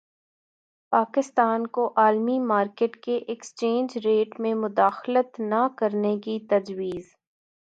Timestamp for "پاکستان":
0.93-1.67